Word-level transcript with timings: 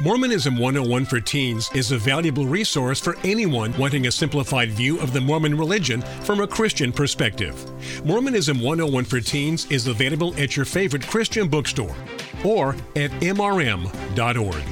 Mormonism 0.00 0.56
101 0.56 1.06
for 1.06 1.18
Teens 1.18 1.68
is 1.74 1.90
a 1.90 1.98
valuable 1.98 2.46
resource 2.46 3.00
for 3.00 3.16
anyone 3.24 3.76
wanting 3.76 4.06
a 4.06 4.12
simplified 4.12 4.70
view 4.70 5.00
of 5.00 5.12
the 5.12 5.20
Mormon 5.20 5.58
religion 5.58 6.02
from 6.22 6.40
a 6.40 6.46
Christian 6.46 6.92
perspective. 6.92 7.66
Mormonism 8.06 8.60
101 8.60 9.04
for 9.04 9.20
Teens 9.20 9.68
is 9.72 9.88
available 9.88 10.32
at 10.36 10.54
your 10.54 10.64
favorite 10.64 11.04
Christian 11.04 11.48
bookstore 11.48 11.96
or 12.44 12.76
at 12.94 13.10
mrm.org. 13.10 14.62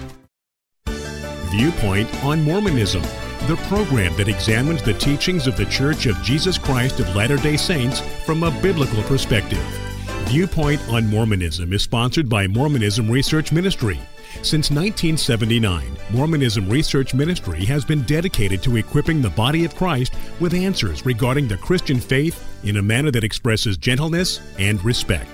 Viewpoint 1.51 2.25
on 2.25 2.45
Mormonism, 2.45 3.03
the 3.49 3.59
program 3.67 4.17
that 4.19 4.29
examines 4.29 4.81
the 4.83 4.95
teachings 4.95 5.49
of 5.49 5.57
the 5.57 5.67
Church 5.67 6.07
of 6.07 6.17
Jesus 6.23 6.57
Christ 6.57 7.01
of 7.01 7.17
Latter 7.17 7.37
day 7.39 7.57
Saints 7.57 7.99
from 8.25 8.45
a 8.45 8.53
biblical 8.63 9.03
perspective. 9.03 9.86
Viewpoint 10.27 10.83
on 10.89 11.07
Mormonism 11.07 11.73
is 11.73 11.85
sponsored 11.85 12.29
by 12.29 12.49
Mormonism 12.49 13.09
Research 13.09 13.53
Ministry. 13.53 13.99
Since 14.43 14.71
1979, 14.73 15.97
Mormonism 16.11 16.69
Research 16.69 17.15
Ministry 17.15 17.65
has 17.67 17.85
been 17.85 18.03
dedicated 18.03 18.61
to 18.65 18.77
equipping 18.77 19.23
the 19.23 19.31
body 19.31 19.65
of 19.65 19.77
Christ 19.77 20.15
with 20.41 20.53
answers 20.53 21.07
regarding 21.07 21.47
the 21.47 21.57
Christian 21.57 22.01
faith 22.01 22.45
in 22.65 22.79
a 22.79 22.83
manner 22.83 23.13
that 23.13 23.23
expresses 23.23 23.77
gentleness 23.77 24.41
and 24.59 24.85
respect. 24.85 25.31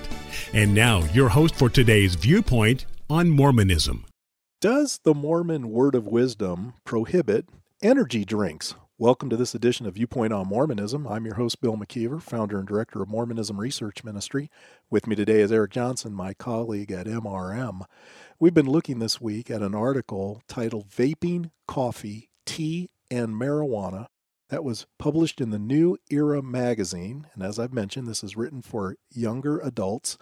And 0.52 0.74
now, 0.74 1.02
your 1.14 1.30
host 1.30 1.54
for 1.54 1.70
today's 1.70 2.14
Viewpoint 2.14 2.84
on 3.08 3.30
Mormonism. 3.30 4.04
Does 4.60 5.00
the 5.04 5.14
Mormon 5.14 5.70
Word 5.70 5.94
of 5.94 6.06
Wisdom 6.06 6.74
prohibit 6.84 7.48
energy 7.82 8.26
drinks? 8.26 8.74
Welcome 9.02 9.30
to 9.30 9.36
this 9.36 9.52
edition 9.52 9.84
of 9.86 9.94
Viewpoint 9.94 10.32
on 10.32 10.46
Mormonism. 10.46 11.08
I'm 11.08 11.24
your 11.24 11.34
host, 11.34 11.60
Bill 11.60 11.76
McKeever, 11.76 12.22
founder 12.22 12.60
and 12.60 12.68
director 12.68 13.02
of 13.02 13.08
Mormonism 13.08 13.58
Research 13.58 14.04
Ministry. 14.04 14.48
With 14.90 15.08
me 15.08 15.16
today 15.16 15.40
is 15.40 15.50
Eric 15.50 15.72
Johnson, 15.72 16.14
my 16.14 16.34
colleague 16.34 16.92
at 16.92 17.08
MRM. 17.08 17.80
We've 18.38 18.54
been 18.54 18.70
looking 18.70 19.00
this 19.00 19.20
week 19.20 19.50
at 19.50 19.60
an 19.60 19.74
article 19.74 20.40
titled 20.46 20.88
Vaping, 20.88 21.50
Coffee, 21.66 22.30
Tea, 22.46 22.90
and 23.10 23.30
Marijuana 23.30 24.06
that 24.50 24.62
was 24.62 24.86
published 25.00 25.40
in 25.40 25.50
the 25.50 25.58
New 25.58 25.98
Era 26.08 26.40
magazine. 26.40 27.26
And 27.34 27.42
as 27.42 27.58
I've 27.58 27.74
mentioned, 27.74 28.06
this 28.06 28.22
is 28.22 28.36
written 28.36 28.62
for 28.62 28.94
younger 29.10 29.58
adults 29.58 30.16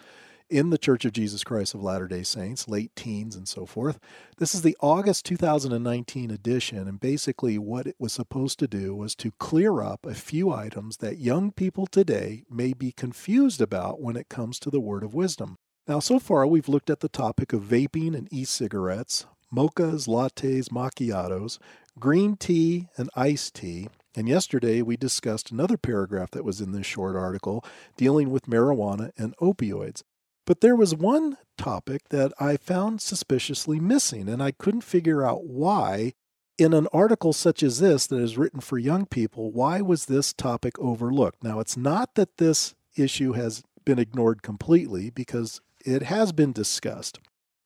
in 0.50 0.70
the 0.70 0.78
Church 0.78 1.04
of 1.04 1.12
Jesus 1.12 1.44
Christ 1.44 1.74
of 1.74 1.82
Latter 1.82 2.08
day 2.08 2.24
Saints, 2.24 2.68
late 2.68 2.94
teens 2.96 3.36
and 3.36 3.46
so 3.46 3.64
forth. 3.64 4.00
This 4.38 4.54
is 4.54 4.62
the 4.62 4.76
August 4.80 5.24
2019 5.26 6.30
edition, 6.30 6.88
and 6.88 6.98
basically 6.98 7.56
what 7.56 7.86
it 7.86 7.94
was 7.98 8.12
supposed 8.12 8.58
to 8.58 8.66
do 8.68 8.94
was 8.94 9.14
to 9.16 9.30
clear 9.38 9.80
up 9.80 10.04
a 10.04 10.14
few 10.14 10.52
items 10.52 10.96
that 10.96 11.18
young 11.18 11.52
people 11.52 11.86
today 11.86 12.42
may 12.50 12.72
be 12.72 12.90
confused 12.90 13.60
about 13.60 14.00
when 14.00 14.16
it 14.16 14.28
comes 14.28 14.58
to 14.58 14.70
the 14.70 14.80
word 14.80 15.04
of 15.04 15.14
wisdom. 15.14 15.56
Now, 15.86 16.00
so 16.00 16.18
far, 16.18 16.46
we've 16.46 16.68
looked 16.68 16.90
at 16.90 17.00
the 17.00 17.08
topic 17.08 17.52
of 17.52 17.62
vaping 17.62 18.16
and 18.16 18.28
e 18.32 18.44
cigarettes, 18.44 19.26
mochas, 19.54 20.08
lattes, 20.08 20.68
macchiatos, 20.68 21.58
green 21.98 22.36
tea, 22.36 22.88
and 22.96 23.08
iced 23.14 23.54
tea. 23.54 23.88
And 24.16 24.28
yesterday 24.28 24.82
we 24.82 24.96
discussed 24.96 25.52
another 25.52 25.76
paragraph 25.76 26.32
that 26.32 26.44
was 26.44 26.60
in 26.60 26.72
this 26.72 26.86
short 26.86 27.14
article 27.14 27.64
dealing 27.96 28.30
with 28.30 28.46
marijuana 28.46 29.12
and 29.16 29.36
opioids. 29.36 30.02
But 30.50 30.62
there 30.62 30.74
was 30.74 30.96
one 30.96 31.36
topic 31.56 32.08
that 32.08 32.32
I 32.40 32.56
found 32.56 33.00
suspiciously 33.00 33.78
missing, 33.78 34.28
and 34.28 34.42
I 34.42 34.50
couldn't 34.50 34.80
figure 34.80 35.24
out 35.24 35.44
why. 35.44 36.14
In 36.58 36.72
an 36.72 36.88
article 36.92 37.32
such 37.32 37.62
as 37.62 37.78
this 37.78 38.08
that 38.08 38.18
is 38.18 38.36
written 38.36 38.58
for 38.58 38.76
young 38.76 39.06
people, 39.06 39.52
why 39.52 39.80
was 39.80 40.06
this 40.06 40.32
topic 40.32 40.76
overlooked? 40.80 41.44
Now, 41.44 41.60
it's 41.60 41.76
not 41.76 42.16
that 42.16 42.38
this 42.38 42.74
issue 42.96 43.34
has 43.34 43.62
been 43.84 44.00
ignored 44.00 44.42
completely 44.42 45.10
because 45.10 45.60
it 45.84 46.02
has 46.02 46.32
been 46.32 46.52
discussed. 46.52 47.20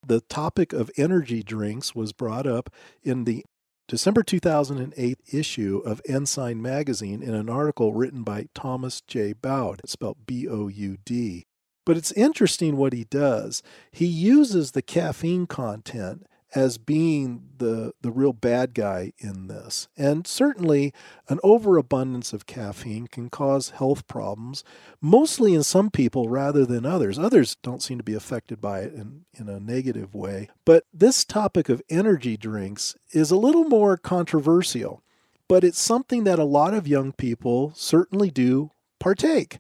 The 0.06 0.20
topic 0.20 0.74
of 0.74 0.90
energy 0.98 1.42
drinks 1.42 1.94
was 1.94 2.12
brought 2.12 2.46
up 2.46 2.68
in 3.02 3.24
the 3.24 3.46
December 3.88 4.22
2008 4.22 5.20
issue 5.32 5.80
of 5.86 6.02
Ensign 6.06 6.60
magazine 6.60 7.22
in 7.22 7.32
an 7.32 7.48
article 7.48 7.94
written 7.94 8.24
by 8.24 8.48
Thomas 8.52 9.00
J. 9.00 9.32
Boud, 9.32 9.80
spelled 9.86 10.26
B 10.26 10.46
O 10.46 10.68
U 10.68 10.98
D. 11.02 11.46
But 11.84 11.96
it's 11.96 12.12
interesting 12.12 12.76
what 12.76 12.92
he 12.92 13.04
does. 13.04 13.62
He 13.90 14.06
uses 14.06 14.70
the 14.70 14.82
caffeine 14.82 15.46
content 15.46 16.26
as 16.54 16.78
being 16.78 17.42
the 17.58 17.92
the 18.00 18.12
real 18.12 18.32
bad 18.32 18.74
guy 18.74 19.12
in 19.18 19.48
this. 19.48 19.88
And 19.96 20.26
certainly 20.26 20.92
an 21.28 21.40
overabundance 21.42 22.32
of 22.32 22.46
caffeine 22.46 23.08
can 23.08 23.28
cause 23.28 23.70
health 23.70 24.06
problems, 24.06 24.62
mostly 25.00 25.54
in 25.54 25.64
some 25.64 25.90
people 25.90 26.28
rather 26.28 26.64
than 26.64 26.86
others. 26.86 27.18
Others 27.18 27.56
don't 27.62 27.82
seem 27.82 27.98
to 27.98 28.04
be 28.04 28.14
affected 28.14 28.60
by 28.60 28.80
it 28.80 28.94
in, 28.94 29.24
in 29.34 29.48
a 29.48 29.60
negative 29.60 30.14
way. 30.14 30.48
But 30.64 30.84
this 30.92 31.24
topic 31.24 31.68
of 31.68 31.82
energy 31.90 32.36
drinks 32.36 32.94
is 33.10 33.30
a 33.30 33.36
little 33.36 33.64
more 33.64 33.96
controversial, 33.96 35.02
but 35.48 35.64
it's 35.64 35.80
something 35.80 36.24
that 36.24 36.38
a 36.38 36.44
lot 36.44 36.74
of 36.74 36.88
young 36.88 37.12
people 37.12 37.72
certainly 37.74 38.30
do 38.30 38.70
partake. 39.00 39.58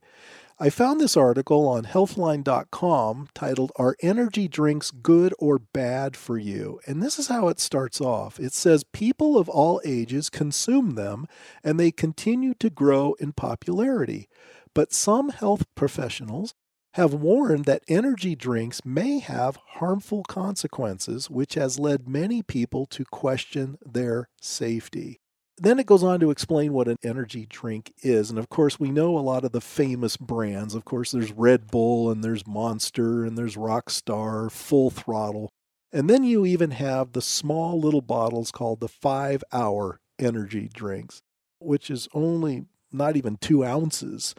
I 0.56 0.70
found 0.70 1.00
this 1.00 1.16
article 1.16 1.66
on 1.66 1.82
healthline.com 1.82 3.28
titled 3.34 3.72
Are 3.74 3.96
Energy 4.00 4.46
Drinks 4.46 4.92
Good 4.92 5.34
or 5.40 5.58
Bad 5.58 6.16
for 6.16 6.38
You? 6.38 6.78
And 6.86 7.02
this 7.02 7.18
is 7.18 7.26
how 7.26 7.48
it 7.48 7.58
starts 7.58 8.00
off. 8.00 8.38
It 8.38 8.52
says 8.52 8.84
people 8.84 9.36
of 9.36 9.48
all 9.48 9.80
ages 9.84 10.30
consume 10.30 10.94
them 10.94 11.26
and 11.64 11.80
they 11.80 11.90
continue 11.90 12.54
to 12.60 12.70
grow 12.70 13.14
in 13.14 13.32
popularity. 13.32 14.28
But 14.74 14.92
some 14.92 15.30
health 15.30 15.64
professionals 15.74 16.54
have 16.92 17.12
warned 17.12 17.64
that 17.64 17.82
energy 17.88 18.36
drinks 18.36 18.84
may 18.84 19.18
have 19.18 19.58
harmful 19.70 20.22
consequences, 20.22 21.28
which 21.28 21.54
has 21.54 21.80
led 21.80 22.08
many 22.08 22.44
people 22.44 22.86
to 22.86 23.04
question 23.04 23.76
their 23.84 24.28
safety. 24.40 25.18
Then 25.56 25.78
it 25.78 25.86
goes 25.86 26.02
on 26.02 26.18
to 26.20 26.30
explain 26.30 26.72
what 26.72 26.88
an 26.88 26.98
energy 27.04 27.46
drink 27.46 27.92
is. 28.02 28.28
And 28.28 28.38
of 28.38 28.48
course, 28.48 28.80
we 28.80 28.90
know 28.90 29.16
a 29.16 29.20
lot 29.20 29.44
of 29.44 29.52
the 29.52 29.60
famous 29.60 30.16
brands. 30.16 30.74
Of 30.74 30.84
course, 30.84 31.12
there's 31.12 31.32
Red 31.32 31.68
Bull 31.68 32.10
and 32.10 32.24
there's 32.24 32.46
Monster 32.46 33.24
and 33.24 33.38
there's 33.38 33.56
Rockstar, 33.56 34.50
Full 34.50 34.90
Throttle. 34.90 35.52
And 35.92 36.10
then 36.10 36.24
you 36.24 36.44
even 36.44 36.72
have 36.72 37.12
the 37.12 37.22
small 37.22 37.78
little 37.78 38.00
bottles 38.00 38.50
called 38.50 38.80
the 38.80 38.88
five 38.88 39.44
hour 39.52 40.00
energy 40.18 40.68
drinks, 40.72 41.22
which 41.60 41.88
is 41.88 42.08
only 42.12 42.64
not 42.90 43.16
even 43.16 43.36
two 43.36 43.64
ounces, 43.64 44.34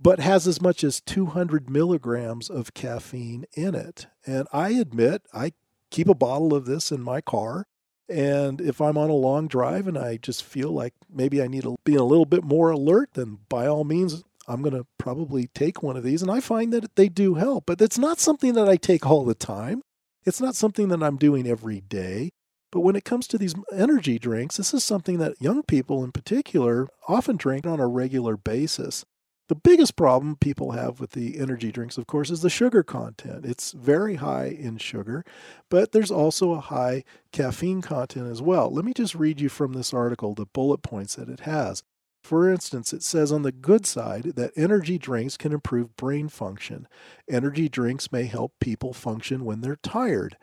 but 0.00 0.20
has 0.20 0.46
as 0.46 0.60
much 0.60 0.84
as 0.84 1.00
200 1.00 1.68
milligrams 1.68 2.48
of 2.48 2.74
caffeine 2.74 3.44
in 3.54 3.74
it. 3.74 4.06
And 4.24 4.46
I 4.52 4.70
admit, 4.70 5.22
I 5.32 5.52
keep 5.90 6.08
a 6.08 6.14
bottle 6.14 6.54
of 6.54 6.64
this 6.64 6.92
in 6.92 7.02
my 7.02 7.20
car 7.20 7.66
and 8.08 8.60
if 8.60 8.80
I'm 8.80 8.98
on 8.98 9.10
a 9.10 9.14
long 9.14 9.48
drive 9.48 9.88
and 9.88 9.96
I 9.96 10.18
just 10.18 10.44
feel 10.44 10.70
like 10.70 10.94
maybe 11.12 11.42
I 11.42 11.46
need 11.46 11.62
to 11.62 11.76
be 11.84 11.94
a 11.94 12.04
little 12.04 12.26
bit 12.26 12.44
more 12.44 12.70
alert, 12.70 13.10
then 13.14 13.38
by 13.48 13.66
all 13.66 13.84
means, 13.84 14.22
I'm 14.46 14.60
going 14.60 14.76
to 14.76 14.86
probably 14.98 15.46
take 15.48 15.82
one 15.82 15.96
of 15.96 16.02
these. 16.02 16.20
And 16.20 16.30
I 16.30 16.40
find 16.40 16.72
that 16.72 16.96
they 16.96 17.08
do 17.08 17.34
help, 17.34 17.64
but 17.66 17.80
it's 17.80 17.98
not 17.98 18.18
something 18.18 18.52
that 18.54 18.68
I 18.68 18.76
take 18.76 19.06
all 19.06 19.24
the 19.24 19.34
time. 19.34 19.82
It's 20.24 20.40
not 20.40 20.54
something 20.54 20.88
that 20.88 21.02
I'm 21.02 21.16
doing 21.16 21.46
every 21.46 21.80
day. 21.80 22.30
But 22.70 22.80
when 22.80 22.96
it 22.96 23.04
comes 23.04 23.26
to 23.28 23.38
these 23.38 23.54
energy 23.72 24.18
drinks, 24.18 24.56
this 24.56 24.74
is 24.74 24.82
something 24.82 25.18
that 25.18 25.40
young 25.40 25.62
people 25.62 26.02
in 26.02 26.12
particular 26.12 26.88
often 27.08 27.36
drink 27.36 27.66
on 27.66 27.78
a 27.78 27.86
regular 27.86 28.36
basis. 28.36 29.04
The 29.48 29.54
biggest 29.54 29.94
problem 29.94 30.36
people 30.36 30.72
have 30.72 31.00
with 31.00 31.10
the 31.10 31.38
energy 31.38 31.70
drinks, 31.70 31.98
of 31.98 32.06
course, 32.06 32.30
is 32.30 32.40
the 32.40 32.48
sugar 32.48 32.82
content. 32.82 33.44
It's 33.44 33.72
very 33.72 34.14
high 34.14 34.46
in 34.46 34.78
sugar, 34.78 35.22
but 35.68 35.92
there's 35.92 36.10
also 36.10 36.52
a 36.52 36.60
high 36.60 37.04
caffeine 37.30 37.82
content 37.82 38.30
as 38.30 38.40
well. 38.40 38.70
Let 38.70 38.86
me 38.86 38.94
just 38.94 39.14
read 39.14 39.42
you 39.42 39.50
from 39.50 39.74
this 39.74 39.92
article 39.92 40.34
the 40.34 40.46
bullet 40.46 40.82
points 40.82 41.16
that 41.16 41.28
it 41.28 41.40
has. 41.40 41.82
For 42.22 42.50
instance, 42.50 42.94
it 42.94 43.02
says 43.02 43.30
on 43.30 43.42
the 43.42 43.52
good 43.52 43.84
side 43.84 44.32
that 44.36 44.52
energy 44.56 44.96
drinks 44.96 45.36
can 45.36 45.52
improve 45.52 45.94
brain 45.94 46.30
function. 46.30 46.88
Energy 47.28 47.68
drinks 47.68 48.10
may 48.10 48.24
help 48.24 48.54
people 48.60 48.94
function 48.94 49.44
when 49.44 49.60
they're 49.60 49.76
tired. 49.76 50.38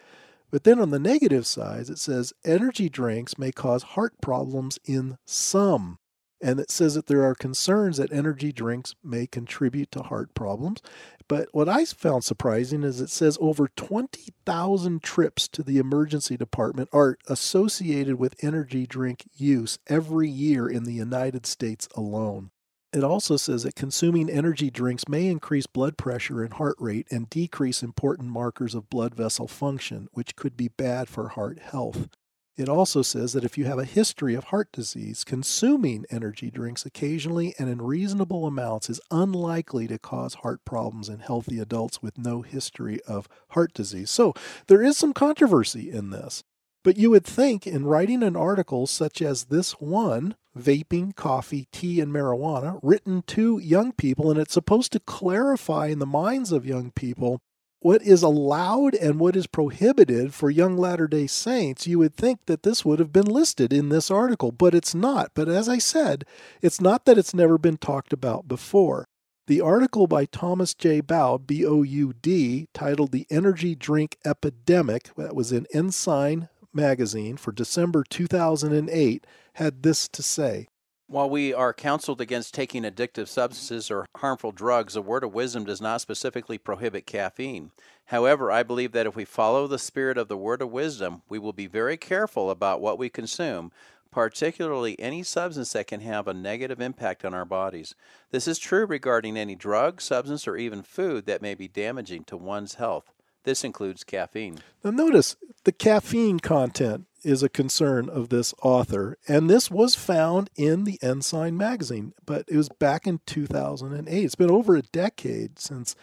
But 0.51 0.63
then 0.63 0.79
on 0.79 0.91
the 0.91 1.00
negative 1.00 1.47
side, 1.47 1.90
it 1.90 1.97
says 1.97 2.34
energy 2.45 2.88
drinks 2.88 3.40
may 3.40 3.52
cause 3.52 3.81
heart 3.81 4.14
problems 4.22 4.78
in 4.85 5.17
some 5.26 5.97
and 6.41 6.59
it 6.59 6.72
says 6.72 6.96
that 6.96 7.08
there 7.08 7.23
are 7.23 7.35
concerns 7.35 7.97
that 7.97 8.11
energy 8.11 8.52
drinks 8.52 8.96
may 9.03 9.28
contribute 9.28 9.91
to 9.91 10.03
heart 10.03 10.34
problems. 10.34 10.82
But 11.28 11.47
what 11.53 11.70
I 11.70 11.85
found 11.85 12.23
surprising 12.23 12.84
is 12.84 12.99
it 12.99 13.09
says 13.09 13.38
over 13.40 13.70
20,000 13.70 15.02
trips 15.02 15.47
to 15.49 15.64
the 15.64 15.78
emergency 15.78 16.35
department 16.35 16.90
are 16.91 17.17
associated 17.28 18.16
with 18.16 18.35
energy 18.43 18.85
drink 18.85 19.23
use 19.34 19.79
every 19.88 20.29
year 20.29 20.67
in 20.67 20.84
the 20.84 20.93
United 20.93 21.46
States 21.46 21.88
alone. 21.96 22.52
It 22.93 23.05
also 23.05 23.38
says 23.38 23.64
that 23.64 23.76
consuming 23.76 24.29
energy 24.29 24.70
drinks 24.70 25.08
may 25.08 25.28
increase 25.28 25.66
blood 25.66 25.97
pressure 25.97 26.43
and 26.43 26.53
heart 26.53 26.76
rate 26.78 27.08
and 27.09 27.29
decrease 27.29 27.82
important 27.82 28.28
markers 28.29 28.76
of 28.76 28.90
blood 28.90 29.16
vessel 29.16 29.47
function, 29.47 30.09
which 30.11 30.35
could 30.35 30.58
be 30.58 30.67
bad 30.67 31.08
for 31.08 31.29
heart 31.29 31.59
health. 31.59 32.09
It 32.58 32.68
also 32.68 33.02
says 33.02 33.34
that 33.34 33.46
if 33.46 33.58
you 33.58 33.66
have 33.66 33.80
a 33.80 33.86
history 33.86 34.36
of 34.36 34.46
heart 34.46 34.70
disease, 34.74 35.24
consuming 35.24 36.06
energy 36.09 36.52
drinks 36.52 36.86
occasionally 36.86 37.56
and 37.58 37.70
in 37.70 37.82
reasonable 37.82 38.46
amounts 38.46 38.90
is 38.90 39.00
unlikely 39.09 39.88
to 39.88 39.98
cause 39.98 40.36
heart 40.36 40.64
problems 40.66 41.08
in 41.08 41.20
healthy 41.20 41.59
adults 41.59 42.02
with 42.02 42.18
no 42.18 42.42
history 42.42 43.00
of 43.08 43.30
heart 43.52 43.74
disease. 43.74 44.12
So 44.12 44.34
there 44.68 44.84
is 44.84 44.98
some 44.98 45.14
controversy 45.14 45.90
in 45.90 46.09
this. 46.09 46.44
But 46.84 46.98
you 46.98 47.12
would 47.12 47.26
think 47.26 47.68
in 47.68 47.86
writing 47.86 48.24
an 48.24 48.36
article 48.36 48.88
such 48.88 49.22
as 49.22 49.46
this 49.46 49.74
one, 49.74 50.36
Vaping, 50.58 51.16
Coffee, 51.16 51.68
Tea, 51.72 52.02
and 52.02 52.12
Marijuana, 52.12 52.80
written 52.82 53.22
to 53.28 53.59
young 53.59 53.92
people, 53.92 54.32
and 54.32 54.40
it's 54.40 54.53
supposed 54.53 54.92
to 54.94 55.00
clarify 55.00 55.88
in 55.88 56.00
the 56.00 56.06
minds 56.06 56.52
of 56.52 56.66
young 56.66 56.92
people 56.92 57.40
what 57.81 58.03
is 58.03 58.22
allowed 58.22 58.93
and 58.93 59.19
what 59.19 59.35
is 59.35 59.47
prohibited 59.47 60.33
for 60.33 60.51
young 60.51 60.78
Latter 60.78 61.07
day 61.07 61.25
Saints, 61.25 61.87
you 61.87 61.97
would 61.97 62.16
think 62.16 62.45
that 62.45 62.61
this 62.61 62.85
would 62.85 62.99
have 62.99 63.11
been 63.11 63.25
listed 63.25 63.73
in 63.73 63.89
this 63.89 64.11
article, 64.11 64.51
but 64.51 64.75
it's 64.75 64.93
not. 64.93 65.31
But 65.33 65.49
as 65.49 65.67
I 65.67 65.79
said, 65.79 66.23
it's 66.61 66.79
not 66.79 67.05
that 67.05 67.17
it's 67.17 67.33
never 67.33 67.57
been 67.57 67.78
talked 67.78 68.13
about 68.13 68.47
before. 68.47 69.07
The 69.47 69.61
article 69.61 70.05
by 70.05 70.25
Thomas 70.25 70.75
J. 70.75 71.01
Boud, 71.01 71.47
B 71.47 71.66
O 71.66 71.81
U 71.81 72.13
D, 72.22 72.67
titled 72.72 73.11
The 73.11 73.25
Energy 73.31 73.73
Drink 73.73 74.16
Epidemic, 74.23 75.09
that 75.16 75.35
was 75.35 75.51
in 75.51 75.66
Ensign 75.73 76.49
magazine 76.72 77.35
for 77.35 77.51
December 77.51 78.03
2008, 78.07 79.25
had 79.55 79.81
this 79.81 80.07
to 80.07 80.22
say 80.22 80.67
while 81.11 81.29
we 81.29 81.53
are 81.53 81.73
counseled 81.73 82.22
against 82.22 82.53
taking 82.53 82.84
addictive 82.84 83.28
substances 83.28 83.91
or 83.91 84.05
harmful 84.17 84.53
drugs, 84.53 84.93
the 84.93 85.02
word 85.02 85.25
of 85.25 85.34
wisdom 85.34 85.66
does 85.66 85.81
not 85.81 85.99
specifically 85.99 86.58
prohibit 86.58 87.05
caffeine. 87.05 87.72
However, 88.05 88.49
I 88.49 88.63
believe 88.63 88.93
that 88.93 89.05
if 89.05 89.13
we 89.13 89.25
follow 89.25 89.67
the 89.67 89.78
spirit 89.78 90.17
of 90.17 90.29
the 90.29 90.37
word 90.37 90.61
of 90.61 90.72
wisdom, 90.72 91.22
we 91.28 91.37
will 91.37 91.52
be 91.52 91.67
very 91.67 91.97
careful 91.97 92.49
about 92.49 92.79
what 92.79 92.97
we 92.97 93.09
consume, 93.09 93.73
particularly 94.09 94.97
any 95.02 95.22
substance 95.22 95.73
that 95.73 95.87
can 95.87 95.99
have 95.99 96.29
a 96.29 96.34
negative 96.34 96.79
impact 96.79 97.25
on 97.25 97.34
our 97.34 97.46
bodies. 97.46 97.93
This 98.31 98.47
is 98.47 98.57
true 98.57 98.85
regarding 98.85 99.35
any 99.35 99.55
drug, 99.55 99.99
substance, 99.99 100.47
or 100.47 100.55
even 100.55 100.81
food 100.81 101.25
that 101.25 101.41
may 101.41 101.55
be 101.55 101.67
damaging 101.67 102.23
to 102.25 102.37
one's 102.37 102.75
health. 102.75 103.11
This 103.43 103.64
includes 103.64 104.03
caffeine. 104.03 104.59
Now, 104.84 104.91
notice 104.91 105.35
the 105.64 105.72
caffeine 105.72 106.40
content 106.40 107.05
is 107.23 107.43
a 107.43 107.49
concern 107.49 108.09
of 108.09 108.29
this 108.29 108.53
author, 108.61 109.17
and 109.28 109.49
this 109.49 109.70
was 109.70 109.96
found 109.96 110.49
in 110.55 110.84
the 110.84 110.99
Ensign 111.02 111.58
magazine, 111.58 112.14
but 112.26 112.46
it 112.47 112.58
was 112.58 112.70
back 112.70 113.05
in 113.05 113.20
2008. 113.26 114.23
It's 114.23 114.35
been 114.35 114.52
over 114.52 114.76
a 114.76 114.82
decade 114.82 115.59
since 115.59 115.96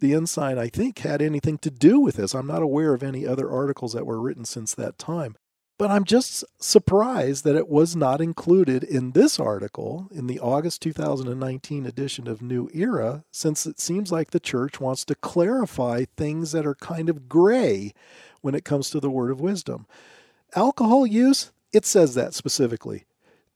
the 0.00 0.14
Ensign, 0.14 0.58
I 0.58 0.68
think, 0.68 0.98
had 0.98 1.22
anything 1.22 1.58
to 1.58 1.70
do 1.70 2.00
with 2.00 2.16
this. 2.16 2.34
I'm 2.34 2.46
not 2.46 2.62
aware 2.62 2.94
of 2.94 3.02
any 3.02 3.26
other 3.26 3.50
articles 3.50 3.92
that 3.92 4.06
were 4.06 4.20
written 4.20 4.44
since 4.44 4.74
that 4.74 4.98
time. 4.98 5.36
But 5.82 5.90
I'm 5.90 6.04
just 6.04 6.44
surprised 6.60 7.42
that 7.42 7.56
it 7.56 7.68
was 7.68 7.96
not 7.96 8.20
included 8.20 8.84
in 8.84 9.10
this 9.10 9.40
article 9.40 10.06
in 10.12 10.28
the 10.28 10.38
August 10.38 10.80
2019 10.82 11.86
edition 11.86 12.28
of 12.28 12.40
New 12.40 12.70
Era, 12.72 13.24
since 13.32 13.66
it 13.66 13.80
seems 13.80 14.12
like 14.12 14.30
the 14.30 14.38
church 14.38 14.78
wants 14.78 15.04
to 15.06 15.16
clarify 15.16 16.04
things 16.16 16.52
that 16.52 16.64
are 16.66 16.76
kind 16.76 17.08
of 17.08 17.28
gray 17.28 17.92
when 18.42 18.54
it 18.54 18.64
comes 18.64 18.90
to 18.90 19.00
the 19.00 19.10
word 19.10 19.32
of 19.32 19.40
wisdom. 19.40 19.88
Alcohol 20.54 21.04
use, 21.04 21.50
it 21.72 21.84
says 21.84 22.14
that 22.14 22.32
specifically. 22.32 23.04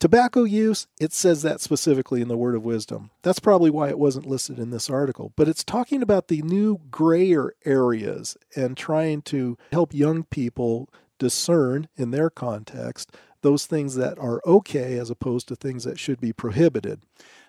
Tobacco 0.01 0.43
use, 0.43 0.89
it 1.01 1.13
says 1.13 1.43
that 1.43 1.61
specifically 1.61 2.21
in 2.21 2.29
the 2.29 2.37
Word 2.37 2.55
of 2.55 2.65
Wisdom. 2.65 3.11
That's 3.23 3.41
probably 3.41 3.71
why 3.71 3.89
it 3.89 3.99
wasn't 3.99 4.27
listed 4.27 4.59
in 4.59 4.71
this 4.71 4.91
article. 4.91 5.33
But 5.37 5.49
it's 5.49 5.65
talking 5.65 6.03
about 6.03 6.29
the 6.29 6.43
new 6.43 6.81
grayer 6.91 7.55
areas 7.65 8.37
and 8.55 8.77
trying 8.77 9.23
to 9.23 9.57
help 9.73 9.95
young 9.95 10.25
people 10.25 10.91
discern 11.19 11.89
in 11.97 12.11
their 12.11 12.31
context 12.31 13.13
those 13.43 13.67
things 13.67 13.95
that 13.95 14.19
are 14.19 14.41
okay 14.45 14.99
as 14.99 15.11
opposed 15.11 15.47
to 15.49 15.55
things 15.55 15.85
that 15.85 15.99
should 15.99 16.21
be 16.21 16.33
prohibited. 16.33 17.03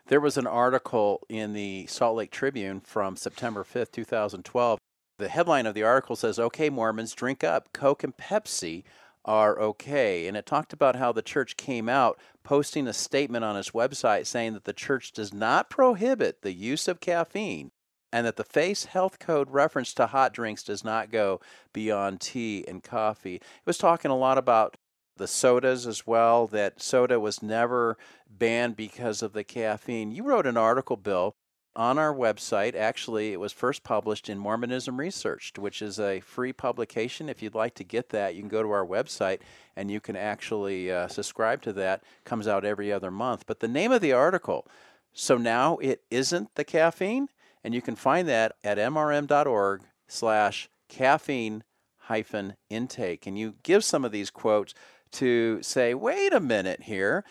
There 0.08 0.22
was 0.22 0.38
an 0.38 0.48
article 0.48 1.22
in 1.28 1.54
the 1.54 1.88
Salt 1.88 2.16
Lake 2.16 2.32
Tribune 2.32 2.82
from 2.82 3.16
September 3.16 3.64
5th, 3.64 3.92
2012. 3.92 4.80
The 5.18 5.28
headline 5.28 5.66
of 5.66 5.74
the 5.74 5.84
article 5.84 6.16
says, 6.16 6.38
Okay, 6.38 6.70
Mormons, 6.70 7.14
drink 7.14 7.44
up. 7.44 7.74
Coke 7.74 8.04
and 8.04 8.16
Pepsi 8.16 8.84
are 9.26 9.60
okay. 9.60 10.28
And 10.28 10.38
it 10.38 10.46
talked 10.46 10.72
about 10.72 10.96
how 10.96 11.12
the 11.12 11.22
church 11.22 11.58
came 11.58 11.90
out 11.90 12.20
posting 12.44 12.88
a 12.88 12.94
statement 12.94 13.44
on 13.44 13.58
its 13.58 13.72
website 13.72 14.26
saying 14.26 14.54
that 14.54 14.64
the 14.64 14.74
church 14.74 15.12
does 15.12 15.34
not 15.34 15.70
prohibit 15.70 16.42
the 16.42 16.54
use 16.54 16.88
of 16.88 17.02
caffeine 17.02 17.72
and 18.12 18.26
that 18.26 18.36
the 18.36 18.44
face 18.44 18.86
health 18.86 19.20
code 19.20 19.50
reference 19.52 19.94
to 19.94 20.08
hot 20.08 20.34
drinks 20.34 20.64
does 20.64 20.84
not 20.84 21.12
go 21.12 21.40
beyond 21.74 22.22
tea 22.22 22.66
and 22.68 22.84
coffee. 22.84 23.36
It 23.36 23.44
was 23.66 23.78
talking 23.78 24.12
a 24.12 24.18
lot 24.18 24.38
about 24.38 24.78
the 25.18 25.28
sodas 25.28 25.88
as 25.88 26.06
well, 26.06 26.48
that 26.48 26.82
soda 26.82 27.20
was 27.20 27.42
never 27.42 27.98
banned 28.30 28.76
because 28.76 29.22
of 29.22 29.34
the 29.34 29.44
caffeine. 29.44 30.12
You 30.12 30.24
wrote 30.24 30.46
an 30.46 30.58
article, 30.58 30.96
Bill, 30.96 31.36
on 31.76 32.00
our 32.00 32.14
website. 32.14 32.76
Actually, 32.76 33.34
it 33.34 33.40
was 33.40 33.54
first 33.54 33.84
published 33.84 34.30
in 34.30 34.38
Mormonism 34.38 35.00
Researched, 35.00 35.60
which 35.60 35.82
is 35.82 36.00
a 36.00 36.20
free 36.22 36.52
publication. 36.52 37.30
If 37.30 37.42
you'd 37.42 37.56
like 37.56 37.76
to 37.76 37.84
get 37.84 38.10
that, 38.10 38.36
you 38.36 38.42
can 38.42 38.50
go 38.50 38.64
to 38.64 38.72
our 38.72 38.86
website 38.86 39.40
and 39.76 39.92
you 39.92 40.00
can 40.00 40.16
actually 40.16 40.92
uh, 40.92 41.08
subscribe 41.08 41.62
to 41.64 41.74
that. 41.74 42.04
Comes 42.26 42.48
out 42.48 42.66
every 42.66 42.92
other 42.92 43.12
month. 43.12 43.46
But 43.46 43.60
the 43.60 43.68
name 43.68 43.92
of 43.92 44.02
the 44.02 44.14
article, 44.14 44.68
so 45.14 45.38
now 45.38 45.78
it 45.78 46.04
isn't 46.10 46.56
the 46.56 46.64
caffeine, 46.64 47.30
and 47.64 47.74
you 47.74 47.82
can 47.82 47.96
find 47.96 48.28
that 48.28 48.56
at 48.64 48.78
mrm.org 48.78 49.82
slash 50.08 50.70
caffeine 50.90 51.64
hyphen 52.08 52.56
intake. 52.70 53.28
And 53.28 53.38
you 53.38 53.56
give 53.64 53.84
some 53.84 54.06
of 54.06 54.12
these 54.12 54.30
quotes 54.30 54.74
to 55.14 55.62
say, 55.62 55.94
wait 55.94 56.34
a 56.34 56.40
minute 56.40 56.84
here. 56.84 57.24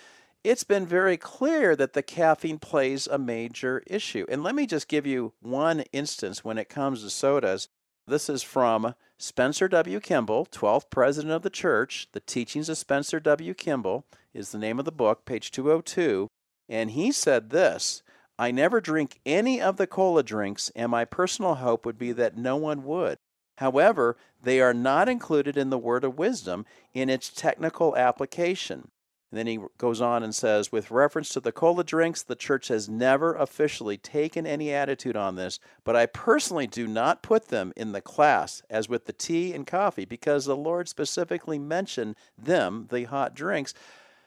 It's 0.44 0.64
been 0.64 0.86
very 0.86 1.16
clear 1.16 1.74
that 1.74 1.94
the 1.94 2.02
caffeine 2.02 2.58
plays 2.58 3.06
a 3.06 3.18
major 3.18 3.82
issue. 3.86 4.26
And 4.28 4.42
let 4.42 4.54
me 4.54 4.66
just 4.66 4.86
give 4.86 5.06
you 5.06 5.32
one 5.40 5.80
instance 5.92 6.44
when 6.44 6.58
it 6.58 6.68
comes 6.68 7.02
to 7.02 7.10
sodas. 7.10 7.68
This 8.06 8.28
is 8.28 8.44
from 8.44 8.94
Spencer 9.18 9.66
W. 9.66 9.98
Kimball, 9.98 10.46
12th 10.46 10.88
president 10.90 11.32
of 11.32 11.42
the 11.42 11.50
church. 11.50 12.06
The 12.12 12.20
Teachings 12.20 12.68
of 12.68 12.78
Spencer 12.78 13.18
W. 13.18 13.54
Kimball 13.54 14.04
is 14.32 14.52
the 14.52 14.58
name 14.58 14.78
of 14.78 14.84
the 14.84 14.92
book, 14.92 15.24
page 15.24 15.50
202. 15.50 16.28
And 16.68 16.92
he 16.92 17.10
said 17.10 17.50
this 17.50 18.02
I 18.38 18.50
never 18.50 18.80
drink 18.80 19.18
any 19.24 19.60
of 19.60 19.76
the 19.76 19.86
cola 19.86 20.22
drinks, 20.22 20.70
and 20.76 20.90
my 20.90 21.04
personal 21.04 21.56
hope 21.56 21.86
would 21.86 21.98
be 21.98 22.12
that 22.12 22.36
no 22.36 22.56
one 22.56 22.84
would. 22.84 23.18
However, 23.58 24.16
they 24.42 24.60
are 24.60 24.74
not 24.74 25.08
included 25.08 25.56
in 25.56 25.70
the 25.70 25.78
word 25.78 26.04
of 26.04 26.18
wisdom 26.18 26.66
in 26.92 27.08
its 27.08 27.30
technical 27.30 27.96
application. 27.96 28.90
And 29.32 29.38
then 29.38 29.46
he 29.46 29.58
goes 29.76 30.00
on 30.00 30.22
and 30.22 30.34
says, 30.34 30.70
with 30.70 30.90
reference 30.90 31.30
to 31.30 31.40
the 31.40 31.50
cola 31.50 31.82
drinks, 31.82 32.22
the 32.22 32.36
church 32.36 32.68
has 32.68 32.88
never 32.88 33.34
officially 33.34 33.96
taken 33.96 34.46
any 34.46 34.72
attitude 34.72 35.16
on 35.16 35.34
this, 35.34 35.58
but 35.82 35.96
I 35.96 36.06
personally 36.06 36.66
do 36.66 36.86
not 36.86 37.22
put 37.22 37.48
them 37.48 37.72
in 37.76 37.92
the 37.92 38.00
class 38.00 38.62
as 38.70 38.88
with 38.88 39.06
the 39.06 39.12
tea 39.12 39.52
and 39.52 39.66
coffee 39.66 40.04
because 40.04 40.44
the 40.44 40.56
Lord 40.56 40.88
specifically 40.88 41.58
mentioned 41.58 42.14
them, 42.38 42.86
the 42.90 43.04
hot 43.04 43.34
drinks. 43.34 43.74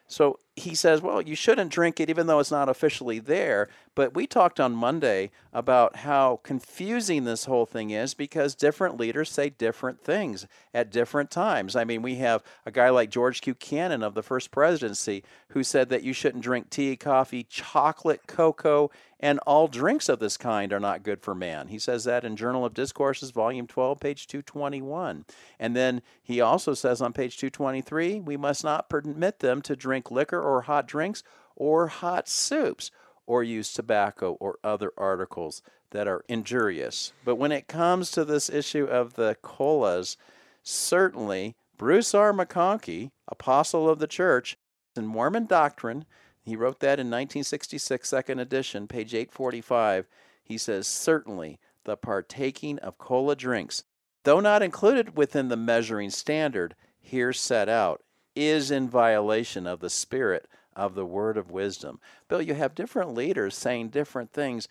So 0.05 0.39
he 0.59 0.75
says, 0.75 1.01
well, 1.01 1.21
you 1.21 1.35
shouldn't 1.35 1.71
drink 1.71 1.99
it 1.99 2.09
even 2.09 2.27
though 2.27 2.39
it's 2.39 2.51
not 2.51 2.69
officially 2.69 3.19
there. 3.19 3.69
But 3.95 4.13
we 4.13 4.27
talked 4.27 4.59
on 4.59 4.73
Monday 4.73 5.31
about 5.51 5.97
how 5.97 6.39
confusing 6.43 7.23
this 7.23 7.45
whole 7.45 7.65
thing 7.65 7.89
is 7.89 8.13
because 8.13 8.55
different 8.55 8.97
leaders 8.97 9.29
say 9.29 9.49
different 9.49 10.01
things 10.01 10.47
at 10.73 10.91
different 10.91 11.31
times. 11.31 11.75
I 11.75 11.83
mean, 11.83 12.01
we 12.01 12.15
have 12.15 12.43
a 12.65 12.71
guy 12.71 12.89
like 12.89 13.09
George 13.09 13.41
Q. 13.41 13.55
Cannon 13.55 14.03
of 14.03 14.13
the 14.13 14.23
First 14.23 14.51
Presidency 14.51 15.23
who 15.49 15.63
said 15.63 15.89
that 15.89 16.03
you 16.03 16.13
shouldn't 16.13 16.43
drink 16.43 16.69
tea, 16.69 16.95
coffee, 16.95 17.43
chocolate, 17.43 18.27
cocoa, 18.27 18.91
and 19.19 19.39
all 19.39 19.67
drinks 19.67 20.07
of 20.07 20.19
this 20.19 20.37
kind 20.37 20.71
are 20.71 20.79
not 20.79 21.03
good 21.03 21.21
for 21.21 21.35
man. 21.35 21.67
He 21.67 21.79
says 21.79 22.05
that 22.05 22.23
in 22.23 22.37
Journal 22.37 22.63
of 22.63 22.73
Discourses, 22.73 23.31
Volume 23.31 23.67
12, 23.67 23.99
page 23.99 24.27
221. 24.27 25.25
And 25.59 25.75
then 25.75 26.01
he 26.23 26.39
also 26.39 26.73
says 26.73 27.01
on 27.01 27.11
page 27.11 27.37
223 27.37 28.21
we 28.21 28.37
must 28.37 28.63
not 28.63 28.89
permit 28.89 29.39
them 29.39 29.61
to 29.63 29.75
drink 29.75 30.09
liquor 30.09 30.39
or 30.50 30.62
hot 30.62 30.88
drinks 30.88 31.24
or 31.56 31.88
hot 31.88 32.27
soups 32.27 32.91
or 33.25 33.44
use 33.44 33.72
tobacco 33.72 34.34
or 34.39 34.58
other 34.63 34.91
articles 34.98 35.62
that 35.91 36.08
are 36.08 36.24
injurious. 36.27 37.13
But 37.24 37.36
when 37.36 37.51
it 37.51 37.68
comes 37.68 38.12
to 38.12 38.25
this 38.25 38.50
issue 38.50 38.86
of 38.86 39.13
the 39.13 39.38
colas, 39.41 40.18
certainly 40.63 41.56
Bruce 41.77 42.13
R. 42.13 42.34
McConkie, 42.34 43.12
apostle 43.27 43.89
of 43.89 44.00
the 44.00 44.08
church, 44.08 44.58
in 44.96 45.06
Mormon 45.08 45.46
Doctrine, 45.46 46.06
he 46.41 46.56
wrote 46.56 46.79
that 46.79 47.00
in 47.00 47.08
1966, 47.08 48.10
second 48.10 48.39
edition, 48.39 48.88
page 48.88 49.13
845. 49.13 50.08
He 50.44 50.58
says, 50.58 50.88
Certainly 50.88 51.60
the 51.86 51.96
partaking 51.96 52.79
of 52.79 52.98
cola 52.98 53.36
drinks, 53.36 53.84
though 54.24 54.39
not 54.39 54.62
included 54.62 55.15
within 55.15 55.48
the 55.48 55.58
measuring 55.58 56.10
standard 56.10 56.75
here 57.00 57.34
set 57.34 57.70
out, 57.70 58.01
is 58.48 58.72
in 58.72 58.89
violation 58.89 59.67
of 59.67 59.79
the 59.79 59.89
spirit 59.89 60.48
of 60.75 60.96
the 60.96 61.05
word 61.05 61.38
of 61.38 61.51
wisdom. 61.51 62.00
Bill, 62.27 62.41
you 62.41 62.53
have 62.53 62.75
different 62.75 63.13
leaders 63.13 63.55
saying 63.55 63.89
different 63.89 64.31
things. 64.31 64.67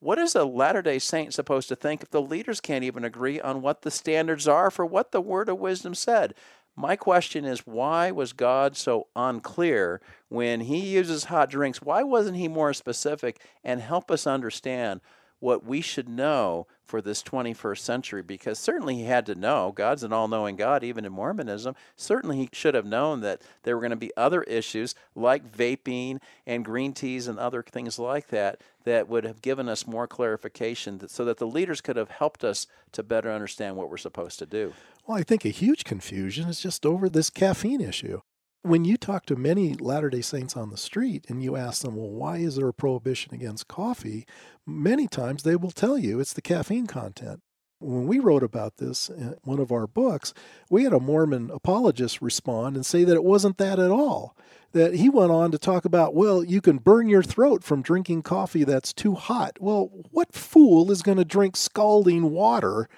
What 0.00 0.18
is 0.18 0.34
a 0.34 0.44
Latter 0.44 0.82
day 0.82 0.98
Saint 0.98 1.32
supposed 1.32 1.68
to 1.68 1.76
think 1.76 2.02
if 2.02 2.10
the 2.10 2.20
leaders 2.20 2.60
can't 2.60 2.82
even 2.82 3.04
agree 3.04 3.40
on 3.40 3.62
what 3.62 3.82
the 3.82 3.90
standards 3.90 4.48
are 4.48 4.70
for 4.70 4.84
what 4.84 5.12
the 5.12 5.20
word 5.20 5.48
of 5.48 5.60
wisdom 5.60 5.94
said? 5.94 6.34
My 6.74 6.96
question 6.96 7.44
is 7.44 7.66
why 7.66 8.10
was 8.10 8.32
God 8.32 8.76
so 8.76 9.06
unclear 9.14 10.00
when 10.28 10.62
he 10.62 10.78
uses 10.78 11.24
hot 11.24 11.50
drinks? 11.50 11.82
Why 11.82 12.02
wasn't 12.02 12.38
he 12.38 12.48
more 12.48 12.72
specific 12.72 13.40
and 13.62 13.80
help 13.80 14.10
us 14.10 14.26
understand 14.26 15.00
what 15.42 15.66
we 15.66 15.80
should 15.80 16.08
know 16.08 16.66
for 16.84 17.02
this 17.02 17.22
21st 17.22 17.78
century 17.78 18.22
because 18.22 18.58
certainly 18.58 18.96
he 18.96 19.04
had 19.04 19.26
to 19.26 19.34
know 19.34 19.72
God's 19.74 20.02
an 20.02 20.12
all 20.12 20.28
knowing 20.28 20.56
God, 20.56 20.84
even 20.84 21.04
in 21.04 21.12
Mormonism. 21.12 21.74
Certainly 21.96 22.36
he 22.36 22.48
should 22.52 22.74
have 22.74 22.86
known 22.86 23.22
that 23.22 23.42
there 23.62 23.74
were 23.74 23.80
going 23.80 23.90
to 23.90 23.96
be 23.96 24.12
other 24.16 24.42
issues 24.42 24.94
like 25.14 25.50
vaping 25.50 26.20
and 26.46 26.64
green 26.64 26.92
teas 26.92 27.26
and 27.26 27.38
other 27.38 27.62
things 27.62 27.98
like 27.98 28.28
that 28.28 28.60
that 28.84 29.08
would 29.08 29.24
have 29.24 29.42
given 29.42 29.68
us 29.68 29.86
more 29.86 30.06
clarification 30.06 31.08
so 31.08 31.24
that 31.24 31.38
the 31.38 31.46
leaders 31.46 31.80
could 31.80 31.96
have 31.96 32.10
helped 32.10 32.44
us 32.44 32.66
to 32.92 33.02
better 33.02 33.32
understand 33.32 33.76
what 33.76 33.90
we're 33.90 33.96
supposed 33.96 34.38
to 34.38 34.46
do. 34.46 34.72
Well, 35.06 35.18
I 35.18 35.22
think 35.22 35.44
a 35.44 35.50
huge 35.50 35.84
confusion 35.84 36.48
is 36.48 36.60
just 36.60 36.86
over 36.86 37.08
this 37.08 37.30
caffeine 37.30 37.80
issue. 37.80 38.20
When 38.64 38.84
you 38.84 38.96
talk 38.96 39.26
to 39.26 39.34
many 39.34 39.74
Latter 39.74 40.08
day 40.08 40.20
Saints 40.20 40.56
on 40.56 40.70
the 40.70 40.76
street 40.76 41.24
and 41.28 41.42
you 41.42 41.56
ask 41.56 41.82
them, 41.82 41.96
well, 41.96 42.10
why 42.10 42.36
is 42.36 42.54
there 42.54 42.68
a 42.68 42.72
prohibition 42.72 43.34
against 43.34 43.66
coffee? 43.66 44.24
Many 44.64 45.08
times 45.08 45.42
they 45.42 45.56
will 45.56 45.72
tell 45.72 45.98
you 45.98 46.20
it's 46.20 46.32
the 46.32 46.42
caffeine 46.42 46.86
content. 46.86 47.40
When 47.80 48.06
we 48.06 48.20
wrote 48.20 48.44
about 48.44 48.76
this 48.76 49.08
in 49.08 49.34
one 49.42 49.58
of 49.58 49.72
our 49.72 49.88
books, 49.88 50.32
we 50.70 50.84
had 50.84 50.92
a 50.92 51.00
Mormon 51.00 51.50
apologist 51.50 52.22
respond 52.22 52.76
and 52.76 52.86
say 52.86 53.02
that 53.02 53.16
it 53.16 53.24
wasn't 53.24 53.58
that 53.58 53.80
at 53.80 53.90
all. 53.90 54.36
That 54.70 54.94
he 54.94 55.08
went 55.08 55.32
on 55.32 55.50
to 55.50 55.58
talk 55.58 55.84
about, 55.84 56.14
well, 56.14 56.44
you 56.44 56.60
can 56.60 56.78
burn 56.78 57.08
your 57.08 57.24
throat 57.24 57.64
from 57.64 57.82
drinking 57.82 58.22
coffee 58.22 58.62
that's 58.62 58.92
too 58.92 59.16
hot. 59.16 59.56
Well, 59.58 59.90
what 60.12 60.32
fool 60.32 60.92
is 60.92 61.02
going 61.02 61.18
to 61.18 61.24
drink 61.24 61.56
scalding 61.56 62.30
water 62.30 62.88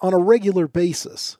on 0.00 0.14
a 0.14 0.18
regular 0.18 0.68
basis? 0.68 1.36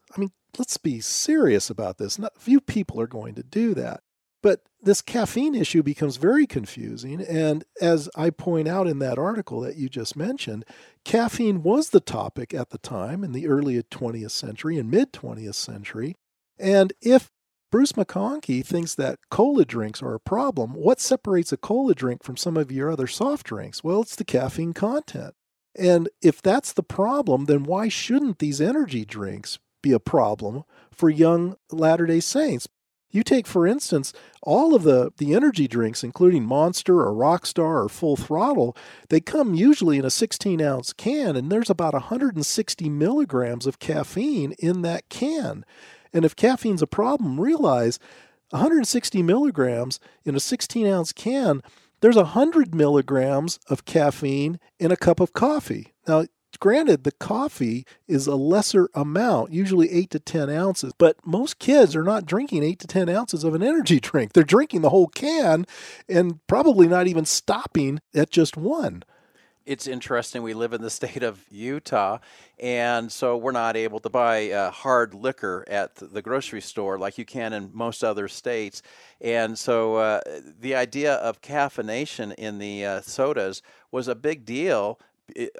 Let's 0.59 0.77
be 0.77 1.01
serious 1.01 1.71
about 1.71 1.99
this. 1.99 2.19
Not 2.19 2.41
few 2.41 2.61
people 2.61 3.01
are 3.01 3.07
going 3.07 3.35
to 3.35 3.43
do 3.43 3.75
that. 3.75 4.01
But 4.43 4.63
this 4.83 5.03
caffeine 5.03 5.55
issue 5.55 5.83
becomes 5.83 6.17
very 6.17 6.47
confusing. 6.47 7.21
And 7.21 7.65
as 7.81 8.09
I 8.17 8.31
point 8.31 8.69
out 8.69 8.87
in 8.87 8.99
that 9.01 9.19
article 9.19 9.61
that 9.61 9.77
you 9.77 9.89
just 9.89 10.17
mentioned, 10.17 10.65
caffeine 11.05 11.63
was 11.63 11.91
the 11.91 12.01
topic 12.01 12.55
at 12.55 12.71
the 12.71 12.79
time 12.79 13.23
in 13.23 13.33
the 13.33 13.47
early 13.47 13.83
20th 13.83 14.31
century 14.31 14.79
and 14.79 14.91
mid 14.91 15.13
20th 15.13 15.57
century. 15.57 16.15
And 16.59 16.93
if 17.03 17.31
Bruce 17.71 17.93
McConkie 17.93 18.65
thinks 18.65 18.95
that 18.95 19.19
cola 19.31 19.65
drinks 19.65 20.03
are 20.03 20.15
a 20.15 20.21
problem, 20.21 20.73
what 20.75 21.01
separates 21.01 21.53
a 21.53 21.57
cola 21.57 21.95
drink 21.95 22.23
from 22.23 22.37
some 22.37 22.57
of 22.57 22.73
your 22.73 22.91
other 22.91 23.07
soft 23.07 23.47
drinks? 23.47 23.85
Well, 23.85 24.01
it's 24.01 24.17
the 24.17 24.25
caffeine 24.25 24.73
content. 24.73 25.35
And 25.79 26.09
if 26.21 26.43
that's 26.43 26.73
the 26.73 26.83
problem, 26.83 27.45
then 27.45 27.63
why 27.63 27.89
shouldn't 27.89 28.39
these 28.39 28.61
energy 28.61 29.05
drinks 29.05 29.59
be 29.83 29.93
a 29.93 30.01
problem 30.01 30.65
for 30.93 31.11
young 31.11 31.57
Latter 31.71 32.07
day 32.07 32.21
Saints. 32.21 32.69
You 33.11 33.25
take, 33.25 33.47
for 33.47 33.67
instance, 33.67 34.13
all 34.41 34.75
of 34.75 34.85
the, 34.85 35.13
the 35.17 35.35
energy 35.35 35.67
drinks, 35.67 36.05
including 36.05 36.45
Monster 36.45 37.01
or 37.01 37.13
Rockstar 37.13 37.85
or 37.85 37.89
Full 37.89 38.17
Throttle, 38.17 38.77
they 39.09 39.21
come 39.21 39.55
usually 39.55 39.99
in 39.99 40.05
a 40.05 40.11
16 40.11 40.63
ounce 40.63 40.93
can, 40.93 41.35
and 41.37 41.51
there's 41.51 41.71
about 41.71 41.93
160 41.95 42.89
milligrams 42.89 43.67
of 43.67 43.81
caffeine 43.81 44.53
in 44.61 44.83
that 44.83 45.09
can. 45.09 45.65
And 46.13 46.25
if 46.25 46.37
caffeine's 46.37 46.83
a 46.83 46.87
problem, 46.87 47.41
realize 47.41 47.99
160 48.51 49.23
milligrams 49.23 49.99
in 50.25 50.37
a 50.37 50.41
16 50.41 50.87
ounce 50.87 51.13
can, 51.13 51.63
there's 52.01 52.17
100 52.17 52.75
milligrams 52.75 53.59
of 53.69 53.85
caffeine 53.85 54.59
in 54.79 54.91
a 54.91 54.97
cup 54.97 55.21
of 55.21 55.33
coffee. 55.33 55.93
Now, 56.07 56.25
Granted, 56.61 57.05
the 57.05 57.13
coffee 57.13 57.87
is 58.07 58.27
a 58.27 58.37
lesser 58.37 58.91
amount, 58.95 59.51
usually 59.51 59.91
8 59.91 60.11
to 60.11 60.21
10 60.21 60.51
ounces, 60.51 60.93
but 60.97 61.17
most 61.27 61.59
kids 61.59 61.97
are 61.97 62.05
not 62.05 62.27
drinking 62.27 62.63
8 62.63 62.79
to 62.81 62.87
10 62.87 63.09
ounces 63.09 63.45
of 63.45 63.55
an 63.55 63.63
energy 63.63 63.99
drink. 64.01 64.35
They're 64.35 64.45
drinking 64.45 64.83
the 64.83 64.91
whole 64.91 65.09
can 65.09 65.67
and 66.09 66.47
probably 66.47 66.87
not 66.87 67.07
even 67.07 67.25
stopping 67.25 68.01
at 68.15 68.31
just 68.31 68.57
one 68.57 69.05
it's 69.71 69.87
interesting. 69.87 70.43
We 70.43 70.55
live 70.55 70.73
in 70.73 70.83
the 70.83 70.91
state 71.01 71.23
of 71.23 71.45
Utah, 71.49 72.19
and 72.59 73.11
so 73.11 73.37
we're 73.37 73.53
not 73.53 73.77
able 73.77 74.01
to 74.01 74.09
buy 74.09 74.51
uh, 74.51 74.71
hard 74.71 75.15
liquor 75.15 75.65
at 75.69 75.95
the 75.95 76.21
grocery 76.21 76.61
store 76.61 76.99
like 76.99 77.19
you 77.19 77.25
can 77.25 77.53
in 77.53 77.71
most 77.73 78.03
other 78.03 78.27
states. 78.27 78.83
And 79.21 79.57
so 79.59 79.97
uh, 79.97 80.21
the 80.59 80.75
idea 80.75 81.15
of 81.15 81.41
caffeination 81.41 82.35
in 82.35 82.59
the 82.59 82.85
uh, 82.85 83.01
sodas 83.03 83.63
was 83.93 84.09
a 84.09 84.15
big 84.15 84.45
deal 84.45 84.99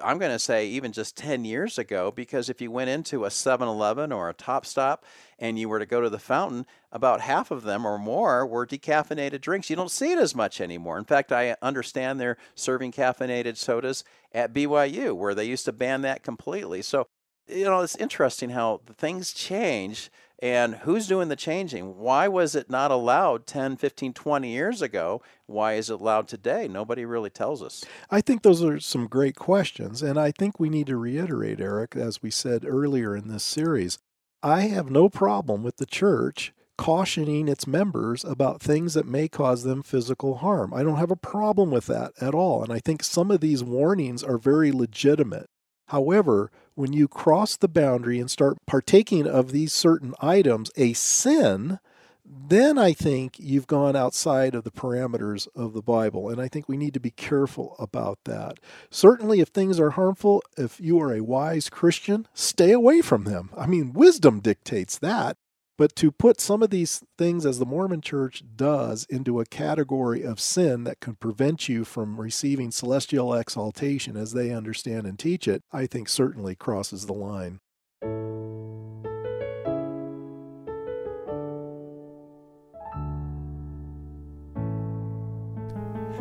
I'm 0.03 0.17
going 0.17 0.31
to 0.31 0.39
say 0.39 0.67
even 0.67 0.91
just 0.91 1.15
10 1.17 1.45
years 1.45 1.77
ago, 1.77 2.11
because 2.11 2.49
if 2.49 2.61
you 2.61 2.71
went 2.71 2.89
into 2.89 3.25
a 3.25 3.31
7 3.31 3.67
Eleven 3.67 4.11
or 4.11 4.29
a 4.29 4.33
Top 4.33 4.65
Stop 4.65 5.05
and 5.39 5.57
you 5.57 5.69
were 5.69 5.79
to 5.79 5.85
go 5.85 6.01
to 6.01 6.09
the 6.09 6.19
fountain, 6.19 6.65
about 6.91 7.21
half 7.21 7.51
of 7.51 7.63
them 7.63 7.85
or 7.85 7.97
more 7.97 8.45
were 8.45 8.65
decaffeinated 8.67 9.41
drinks. 9.41 9.69
You 9.69 9.75
don't 9.75 9.91
see 9.91 10.11
it 10.11 10.19
as 10.19 10.35
much 10.35 10.59
anymore. 10.61 10.97
In 10.97 11.05
fact, 11.05 11.31
I 11.31 11.55
understand 11.61 12.19
they're 12.19 12.37
serving 12.55 12.91
caffeinated 12.91 13.57
sodas 13.57 14.03
at 14.33 14.53
BYU, 14.53 15.15
where 15.15 15.35
they 15.35 15.45
used 15.45 15.65
to 15.65 15.71
ban 15.71 16.01
that 16.01 16.23
completely. 16.23 16.81
So, 16.81 17.07
you 17.47 17.65
know, 17.65 17.81
it's 17.81 17.95
interesting 17.95 18.51
how 18.51 18.81
things 18.97 19.33
change 19.33 20.09
and 20.41 20.75
who's 20.75 21.07
doing 21.07 21.27
the 21.27 21.35
changing? 21.35 21.97
Why 21.97 22.27
was 22.27 22.55
it 22.55 22.69
not 22.69 22.89
allowed 22.89 23.45
10, 23.45 23.77
15, 23.77 24.13
20 24.13 24.49
years 24.49 24.81
ago? 24.81 25.21
Why 25.45 25.73
is 25.73 25.89
it 25.89 26.01
allowed 26.01 26.27
today? 26.27 26.67
Nobody 26.67 27.05
really 27.05 27.29
tells 27.29 27.61
us. 27.61 27.85
I 28.09 28.21
think 28.21 28.41
those 28.41 28.63
are 28.63 28.79
some 28.79 29.07
great 29.07 29.35
questions. 29.35 30.01
And 30.01 30.19
I 30.19 30.31
think 30.31 30.59
we 30.59 30.69
need 30.69 30.87
to 30.87 30.97
reiterate, 30.97 31.61
Eric, 31.61 31.95
as 31.95 32.23
we 32.23 32.31
said 32.31 32.65
earlier 32.65 33.15
in 33.15 33.27
this 33.27 33.43
series. 33.43 33.99
I 34.41 34.61
have 34.61 34.89
no 34.89 35.07
problem 35.07 35.61
with 35.61 35.77
the 35.77 35.85
church 35.85 36.53
cautioning 36.75 37.47
its 37.47 37.67
members 37.67 38.25
about 38.25 38.59
things 38.59 38.95
that 38.95 39.05
may 39.05 39.27
cause 39.27 39.61
them 39.61 39.83
physical 39.83 40.37
harm. 40.37 40.73
I 40.73 40.81
don't 40.81 40.97
have 40.97 41.11
a 41.11 41.15
problem 41.15 41.69
with 41.69 41.85
that 41.85 42.13
at 42.19 42.33
all. 42.33 42.63
And 42.63 42.73
I 42.73 42.79
think 42.79 43.03
some 43.03 43.29
of 43.29 43.39
these 43.39 43.63
warnings 43.63 44.23
are 44.23 44.39
very 44.39 44.71
legitimate. 44.71 45.50
However, 45.91 46.49
when 46.73 46.93
you 46.93 47.09
cross 47.09 47.57
the 47.57 47.67
boundary 47.67 48.17
and 48.17 48.31
start 48.31 48.57
partaking 48.65 49.27
of 49.27 49.51
these 49.51 49.73
certain 49.73 50.13
items 50.21 50.71
a 50.77 50.93
sin, 50.93 51.79
then 52.23 52.77
I 52.77 52.93
think 52.93 53.37
you've 53.37 53.67
gone 53.67 53.97
outside 53.97 54.55
of 54.55 54.63
the 54.63 54.71
parameters 54.71 55.49
of 55.53 55.73
the 55.73 55.81
Bible. 55.81 56.29
And 56.29 56.39
I 56.39 56.47
think 56.47 56.69
we 56.69 56.77
need 56.77 56.93
to 56.93 57.01
be 57.01 57.11
careful 57.11 57.75
about 57.77 58.19
that. 58.23 58.57
Certainly, 58.89 59.41
if 59.41 59.49
things 59.49 59.81
are 59.81 59.89
harmful, 59.91 60.41
if 60.57 60.79
you 60.79 60.97
are 61.01 61.13
a 61.13 61.23
wise 61.23 61.69
Christian, 61.69 62.25
stay 62.33 62.71
away 62.71 63.01
from 63.01 63.25
them. 63.25 63.49
I 63.57 63.67
mean, 63.67 63.91
wisdom 63.91 64.39
dictates 64.39 64.97
that. 64.99 65.35
But 65.81 65.95
to 65.95 66.11
put 66.11 66.39
some 66.39 66.61
of 66.61 66.69
these 66.69 67.03
things, 67.17 67.43
as 67.43 67.57
the 67.57 67.65
Mormon 67.65 68.01
church 68.01 68.43
does, 68.55 69.07
into 69.09 69.39
a 69.39 69.47
category 69.47 70.21
of 70.21 70.39
sin 70.39 70.83
that 70.83 70.99
can 70.99 71.15
prevent 71.15 71.67
you 71.67 71.85
from 71.85 72.21
receiving 72.21 72.69
celestial 72.69 73.33
exaltation 73.33 74.15
as 74.15 74.33
they 74.33 74.51
understand 74.51 75.07
and 75.07 75.17
teach 75.17 75.47
it, 75.47 75.63
I 75.73 75.87
think 75.87 76.07
certainly 76.07 76.53
crosses 76.53 77.07
the 77.07 77.13
line. 77.13 77.61